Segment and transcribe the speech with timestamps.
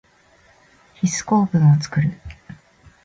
[0.95, 2.11] ヒス構文をつくる。